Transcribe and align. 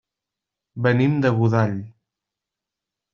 Venim 0.87 1.19
de 1.25 1.31
Godall. 1.41 1.75